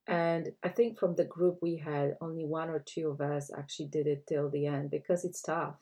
And 0.07 0.49
I 0.63 0.69
think 0.69 0.97
from 0.97 1.15
the 1.15 1.25
group 1.25 1.59
we 1.61 1.77
had, 1.77 2.17
only 2.21 2.45
one 2.45 2.69
or 2.69 2.79
two 2.79 3.09
of 3.09 3.21
us 3.21 3.51
actually 3.55 3.87
did 3.87 4.07
it 4.07 4.25
till 4.27 4.49
the 4.49 4.67
end 4.67 4.91
because 4.91 5.25
it's 5.25 5.41
tough. 5.41 5.75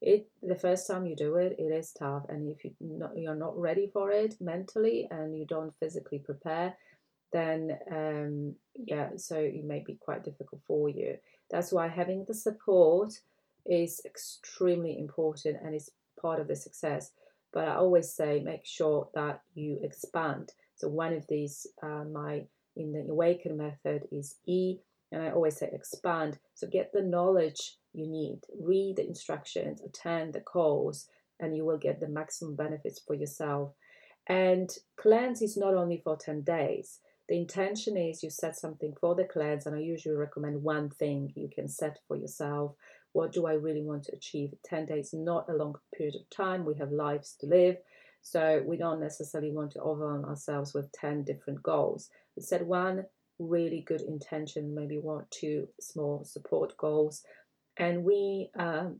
It 0.00 0.28
the 0.42 0.54
first 0.54 0.86
time 0.86 1.06
you 1.06 1.16
do 1.16 1.36
it, 1.36 1.56
it 1.58 1.72
is 1.72 1.92
tough, 1.92 2.24
and 2.28 2.48
if 2.48 2.62
you 2.64 2.72
not, 2.80 3.16
you're 3.16 3.34
not 3.34 3.58
ready 3.58 3.90
for 3.92 4.10
it 4.10 4.34
mentally 4.40 5.08
and 5.10 5.36
you 5.36 5.46
don't 5.46 5.72
physically 5.80 6.18
prepare, 6.18 6.74
then 7.32 7.78
um, 7.90 8.54
yeah, 8.74 9.10
so 9.16 9.36
it 9.36 9.64
may 9.64 9.82
be 9.84 9.98
quite 10.00 10.24
difficult 10.24 10.60
for 10.66 10.88
you. 10.88 11.16
That's 11.50 11.72
why 11.72 11.88
having 11.88 12.24
the 12.26 12.34
support 12.34 13.12
is 13.66 14.00
extremely 14.04 14.98
important 14.98 15.56
and 15.62 15.74
is 15.74 15.90
part 16.20 16.40
of 16.40 16.48
the 16.48 16.56
success. 16.56 17.10
But 17.54 17.68
I 17.68 17.76
always 17.76 18.12
say 18.12 18.42
make 18.44 18.66
sure 18.66 19.08
that 19.14 19.40
you 19.54 19.78
expand. 19.82 20.52
So 20.74 20.88
one 20.88 21.14
of 21.14 21.26
these, 21.28 21.66
uh, 21.82 22.04
my 22.04 22.46
in 22.76 22.92
the 22.92 23.06
awaken 23.08 23.56
method 23.56 24.08
is 24.10 24.36
E, 24.46 24.78
and 25.12 25.22
I 25.22 25.30
always 25.30 25.56
say 25.56 25.70
expand. 25.72 26.38
So 26.54 26.66
get 26.66 26.92
the 26.92 27.02
knowledge 27.02 27.76
you 27.92 28.08
need, 28.08 28.40
read 28.60 28.96
the 28.96 29.06
instructions, 29.06 29.80
attend 29.80 30.34
the 30.34 30.40
calls, 30.40 31.06
and 31.38 31.56
you 31.56 31.64
will 31.64 31.78
get 31.78 32.00
the 32.00 32.08
maximum 32.08 32.56
benefits 32.56 33.00
for 33.06 33.14
yourself. 33.14 33.72
And 34.26 34.76
cleanse 34.96 35.40
is 35.40 35.56
not 35.56 35.74
only 35.74 36.00
for 36.02 36.16
10 36.16 36.42
days. 36.42 36.98
The 37.28 37.36
intention 37.36 37.96
is 37.96 38.22
you 38.22 38.30
set 38.30 38.56
something 38.56 38.94
for 39.00 39.14
the 39.14 39.24
cleanse, 39.24 39.66
and 39.66 39.76
I 39.76 39.78
usually 39.78 40.16
recommend 40.16 40.62
one 40.62 40.90
thing 40.90 41.32
you 41.36 41.48
can 41.48 41.68
set 41.68 41.98
for 42.06 42.16
yourself. 42.16 42.74
What 43.14 43.32
do 43.32 43.46
I 43.46 43.52
really 43.52 43.82
want 43.82 44.02
to 44.04 44.12
achieve? 44.16 44.50
10 44.64 44.86
days, 44.86 45.14
not 45.14 45.48
a 45.48 45.54
long 45.54 45.76
period 45.96 46.16
of 46.16 46.28
time. 46.36 46.64
We 46.64 46.74
have 46.78 46.90
lives 46.90 47.36
to 47.40 47.46
live. 47.46 47.76
So 48.22 48.60
we 48.66 48.76
don't 48.76 49.00
necessarily 49.00 49.52
want 49.52 49.70
to 49.72 49.80
overwhelm 49.80 50.24
ourselves 50.24 50.74
with 50.74 50.90
10 50.92 51.22
different 51.22 51.62
goals. 51.62 52.10
We 52.36 52.42
set 52.42 52.66
one 52.66 53.04
really 53.38 53.84
good 53.86 54.00
intention, 54.00 54.74
maybe 54.74 54.98
one, 54.98 55.26
two 55.30 55.68
small 55.80 56.24
support 56.24 56.76
goals, 56.76 57.22
and 57.76 58.02
we 58.02 58.50
are 58.58 58.92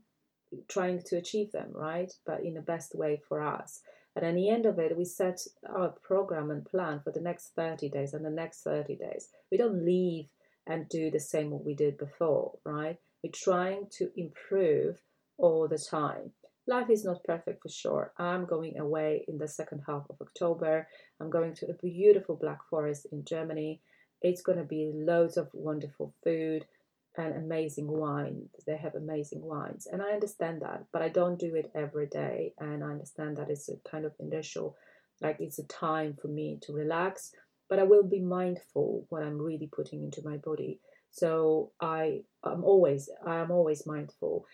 trying 0.69 1.01
to 1.07 1.17
achieve 1.17 1.51
them, 1.51 1.71
right? 1.73 2.13
But 2.25 2.45
in 2.45 2.53
the 2.53 2.61
best 2.61 2.95
way 2.95 3.21
for 3.27 3.41
us. 3.41 3.81
And 4.15 4.23
at 4.23 4.35
the 4.35 4.49
end 4.49 4.65
of 4.65 4.79
it, 4.79 4.97
we 4.97 5.03
set 5.03 5.41
our 5.67 5.89
program 5.89 6.51
and 6.51 6.63
plan 6.63 7.01
for 7.03 7.11
the 7.11 7.19
next 7.19 7.51
30 7.57 7.89
days 7.89 8.13
and 8.13 8.23
the 8.23 8.29
next 8.29 8.61
30 8.61 8.95
days. 8.95 9.27
We 9.51 9.57
don't 9.57 9.83
leave 9.83 10.27
and 10.65 10.87
do 10.87 11.11
the 11.11 11.19
same 11.19 11.51
what 11.51 11.65
we 11.65 11.75
did 11.75 11.97
before, 11.97 12.53
right? 12.63 12.97
We're 13.23 13.31
trying 13.33 13.87
to 13.97 14.11
improve 14.15 14.97
all 15.37 15.67
the 15.67 15.77
time. 15.77 16.31
Life 16.67 16.89
is 16.89 17.05
not 17.05 17.23
perfect 17.23 17.61
for 17.61 17.69
sure. 17.69 18.11
I'm 18.17 18.45
going 18.45 18.79
away 18.79 19.23
in 19.27 19.37
the 19.37 19.47
second 19.47 19.83
half 19.87 20.03
of 20.09 20.17
October. 20.21 20.87
I'm 21.21 21.29
going 21.29 21.53
to 21.55 21.67
a 21.67 21.73
beautiful 21.73 22.35
Black 22.35 22.59
Forest 22.69 23.07
in 23.11 23.23
Germany. 23.23 23.81
It's 24.21 24.41
going 24.41 24.57
to 24.57 24.63
be 24.63 24.91
loads 24.93 25.37
of 25.37 25.49
wonderful 25.53 26.13
food 26.23 26.65
and 27.17 27.35
amazing 27.35 27.87
wine. 27.87 28.49
They 28.65 28.77
have 28.77 28.95
amazing 28.95 29.41
wines, 29.41 29.87
and 29.91 30.01
I 30.01 30.11
understand 30.11 30.61
that, 30.61 30.85
but 30.91 31.01
I 31.01 31.09
don't 31.09 31.39
do 31.39 31.55
it 31.55 31.71
every 31.75 32.07
day. 32.07 32.53
And 32.59 32.83
I 32.83 32.87
understand 32.87 33.37
that 33.37 33.49
it's 33.49 33.69
a 33.69 33.77
kind 33.89 34.05
of 34.05 34.13
initial, 34.19 34.75
like 35.21 35.37
it's 35.39 35.59
a 35.59 35.67
time 35.67 36.17
for 36.19 36.27
me 36.27 36.57
to 36.63 36.73
relax, 36.73 37.31
but 37.69 37.79
I 37.79 37.83
will 37.83 38.03
be 38.03 38.19
mindful 38.19 39.05
what 39.09 39.23
I'm 39.23 39.39
really 39.39 39.69
putting 39.71 40.03
into 40.03 40.23
my 40.23 40.37
body. 40.37 40.79
So 41.15 41.71
I 41.79 42.23
am 42.45 42.65
always 42.65 43.09
I 43.25 43.37
am 43.37 43.49
always 43.49 43.87
mindful, 43.87 44.45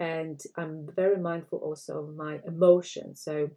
and 0.00 0.40
I'm 0.56 0.88
very 0.94 1.16
mindful 1.16 1.60
also 1.60 1.92
of 2.02 2.16
my 2.16 2.40
emotions. 2.44 3.22
So 3.22 3.50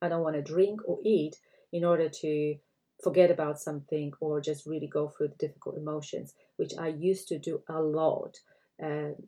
I 0.00 0.08
don't 0.08 0.22
want 0.22 0.36
to 0.36 0.52
drink 0.54 0.80
or 0.86 0.98
eat 1.04 1.36
in 1.70 1.84
order 1.84 2.08
to 2.08 2.56
forget 3.04 3.30
about 3.30 3.60
something 3.60 4.12
or 4.18 4.40
just 4.40 4.66
really 4.66 4.86
go 4.86 5.08
through 5.08 5.28
the 5.28 5.46
difficult 5.46 5.76
emotions, 5.76 6.32
which 6.56 6.72
I 6.78 6.88
used 6.88 7.28
to 7.28 7.38
do 7.38 7.62
a 7.68 7.82
lot. 7.82 8.38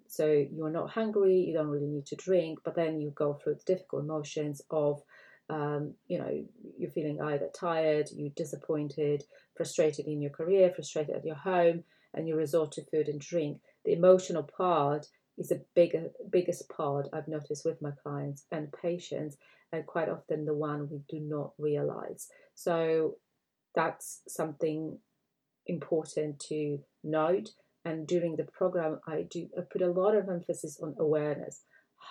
So 0.06 0.46
you're 0.50 0.70
not 0.70 0.90
hungry, 0.90 1.36
you 1.36 1.52
don't 1.52 1.68
really 1.68 1.92
need 1.96 2.06
to 2.06 2.16
drink, 2.16 2.60
but 2.64 2.74
then 2.74 3.02
you 3.02 3.10
go 3.10 3.34
through 3.34 3.56
the 3.56 3.74
difficult 3.74 4.04
emotions 4.04 4.62
of, 4.70 5.02
um, 5.50 5.94
you 6.08 6.18
know, 6.18 6.44
you're 6.78 6.90
feeling 6.90 7.20
either 7.20 7.50
tired, 7.54 8.08
you're 8.14 8.30
disappointed, 8.34 9.24
frustrated 9.56 10.06
in 10.06 10.22
your 10.22 10.30
career, 10.30 10.72
frustrated 10.74 11.16
at 11.16 11.26
your 11.26 11.36
home, 11.36 11.84
and 12.14 12.26
you 12.28 12.36
resort 12.36 12.72
to 12.72 12.84
food 12.84 13.08
and 13.08 13.20
drink. 13.20 13.60
The 13.84 13.92
emotional 13.92 14.42
part 14.42 15.06
is 15.38 15.48
the 15.48 15.64
bigger, 15.74 16.10
biggest 16.30 16.68
part 16.68 17.08
I've 17.12 17.28
noticed 17.28 17.64
with 17.64 17.80
my 17.80 17.92
clients 18.02 18.44
and 18.52 18.72
patients, 18.72 19.36
and 19.72 19.86
quite 19.86 20.08
often 20.08 20.44
the 20.44 20.54
one 20.54 20.88
we 20.90 21.02
do 21.08 21.20
not 21.20 21.52
realize. 21.58 22.28
So 22.54 23.16
that's 23.74 24.20
something 24.28 24.98
important 25.66 26.40
to 26.48 26.80
note. 27.04 27.50
And 27.84 28.06
during 28.06 28.36
the 28.36 28.44
program, 28.44 29.00
I 29.06 29.22
do 29.22 29.48
I 29.56 29.62
put 29.62 29.80
a 29.80 29.90
lot 29.90 30.14
of 30.14 30.28
emphasis 30.28 30.78
on 30.82 30.94
awareness. 30.98 31.62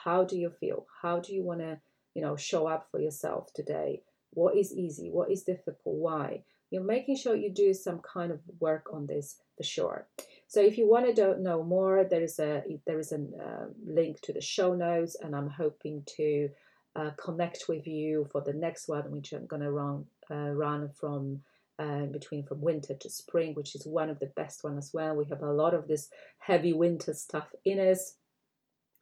How 0.03 0.23
do 0.23 0.37
you 0.37 0.51
feel? 0.59 0.87
How 1.01 1.19
do 1.19 1.33
you 1.33 1.43
want 1.43 1.59
to, 1.59 1.79
you 2.15 2.21
know, 2.21 2.35
show 2.35 2.67
up 2.67 2.87
for 2.89 2.99
yourself 2.99 3.53
today? 3.53 4.01
What 4.31 4.55
is 4.55 4.73
easy? 4.73 5.09
What 5.11 5.31
is 5.31 5.43
difficult? 5.43 5.95
Why? 5.95 6.43
You're 6.71 6.83
making 6.83 7.17
sure 7.17 7.35
you 7.35 7.51
do 7.51 7.73
some 7.73 7.99
kind 7.99 8.31
of 8.31 8.39
work 8.59 8.87
on 8.93 9.07
this 9.07 9.37
for 9.59 9.65
sure. 9.65 10.07
So 10.47 10.61
if 10.61 10.77
you 10.77 10.87
want 10.87 11.13
to 11.13 11.41
know 11.41 11.63
more, 11.63 12.05
there 12.09 12.23
is 12.23 12.39
a 12.39 12.63
there 12.87 12.97
is 12.97 13.11
a 13.11 13.17
uh, 13.17 13.65
link 13.85 14.21
to 14.21 14.31
the 14.31 14.41
show 14.41 14.73
notes, 14.73 15.17
and 15.21 15.35
I'm 15.35 15.49
hoping 15.49 16.03
to 16.15 16.49
uh, 16.95 17.11
connect 17.23 17.65
with 17.67 17.85
you 17.85 18.25
for 18.31 18.41
the 18.41 18.53
next 18.53 18.87
one, 18.87 19.11
which 19.11 19.33
I'm 19.33 19.47
going 19.47 19.61
to 19.61 19.71
run 19.71 20.05
uh, 20.31 20.51
run 20.51 20.89
from 20.97 21.41
uh, 21.77 22.05
between 22.05 22.45
from 22.45 22.61
winter 22.61 22.95
to 23.01 23.09
spring, 23.09 23.53
which 23.53 23.75
is 23.75 23.85
one 23.85 24.09
of 24.09 24.19
the 24.19 24.31
best 24.37 24.63
one 24.63 24.77
as 24.77 24.91
well. 24.93 25.13
We 25.13 25.25
have 25.25 25.43
a 25.43 25.51
lot 25.51 25.73
of 25.73 25.89
this 25.89 26.07
heavy 26.37 26.71
winter 26.71 27.13
stuff 27.13 27.53
in 27.65 27.77
us, 27.79 28.15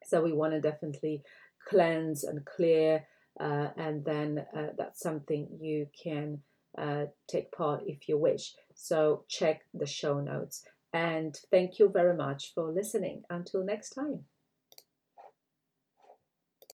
so 0.04 0.20
we 0.20 0.32
want 0.32 0.54
to 0.54 0.60
definitely 0.60 1.22
cleanse 1.68 2.24
and 2.24 2.44
clear, 2.44 3.06
uh, 3.38 3.68
and 3.76 4.04
then 4.04 4.44
uh, 4.56 4.70
that's 4.76 5.00
something 5.00 5.46
you 5.60 5.86
can 6.02 6.42
uh, 6.78 7.06
take 7.26 7.50
part 7.52 7.82
if 7.86 8.08
you 8.08 8.16
wish. 8.18 8.54
So 8.74 9.24
check 9.28 9.62
the 9.74 9.86
show 9.86 10.20
notes. 10.20 10.62
And 10.92 11.38
thank 11.50 11.78
you 11.78 11.88
very 11.88 12.16
much 12.16 12.52
for 12.54 12.72
listening. 12.72 13.22
Until 13.30 13.64
next 13.64 13.90
time. 13.90 14.24